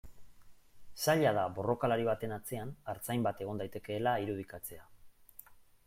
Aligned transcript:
Zaila 1.07 1.33
da 1.39 1.43
borrokalari 1.59 2.09
baten 2.09 2.35
atzean 2.39 2.73
artzain 2.95 3.29
bat 3.29 3.47
egon 3.47 3.63
daitekeela 3.65 4.19
irudikatzea. 4.27 4.93